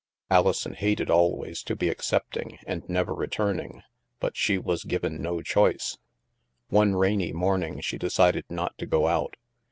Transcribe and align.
Alison 0.31 0.73
hated 0.73 1.11
always 1.11 1.61
to 1.61 1.75
be 1.75 1.87
accepting 1.87 2.57
and 2.65 2.81
never 2.89 3.13
re 3.13 3.27
turning, 3.27 3.83
but 4.19 4.35
she 4.35 4.57
was 4.57 4.83
given 4.83 5.21
no 5.21 5.43
choice. 5.43 5.99
One 6.69 6.95
rainy 6.95 7.31
morning 7.33 7.81
she 7.81 7.99
decided 7.99 8.45
not 8.49 8.75
to 8.79 8.87
go 8.87 9.05
out. 9.05 9.35